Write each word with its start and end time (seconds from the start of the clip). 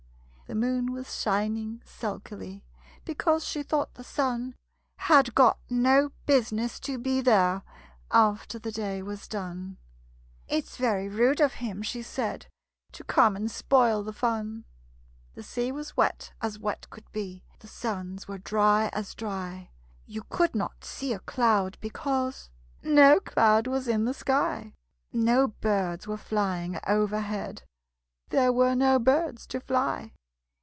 The 0.47 0.55
moon 0.55 0.91
was 0.91 1.17
shining 1.17 1.81
sulkily, 1.85 2.65
Because 3.05 3.45
she 3.45 3.63
thought 3.63 3.93
the 3.93 4.03
sun 4.03 4.55
Had 4.97 5.33
got 5.33 5.57
no 5.69 6.11
business 6.25 6.77
to 6.81 6.97
be 6.97 7.21
there 7.21 7.61
After 8.11 8.59
the 8.59 8.69
day 8.69 9.01
was 9.01 9.29
done. 9.29 9.77
"It's 10.49 10.75
very 10.75 11.07
rude 11.07 11.39
of 11.39 11.53
him," 11.53 11.81
she 11.81 12.01
said, 12.01 12.47
"To 12.91 13.03
come 13.05 13.37
and 13.37 13.49
spoil 13.49 14.03
the 14.03 14.11
fun." 14.11 14.65
The 15.35 15.41
sea 15.43 15.71
was 15.71 15.95
wet 15.95 16.33
as 16.41 16.59
wet 16.59 16.89
could 16.89 17.09
be, 17.13 17.45
The 17.59 17.67
sands 17.69 18.27
were 18.27 18.37
dry 18.37 18.89
as 18.91 19.15
dry. 19.15 19.69
You 20.05 20.23
could 20.23 20.53
not 20.53 20.83
see 20.83 21.13
a 21.13 21.19
cloud, 21.19 21.77
because 21.79 22.49
No 22.83 23.21
cloud 23.21 23.67
was 23.67 23.87
in 23.87 24.03
the 24.03 24.13
sky: 24.13 24.73
No 25.13 25.47
birds 25.47 26.07
were 26.09 26.17
flying 26.17 26.77
over 26.85 27.21
head 27.21 27.63
There 28.31 28.51
were 28.51 28.75
no 28.75 28.99
birds 28.99 29.47
to 29.47 29.61
fly. 29.61 30.11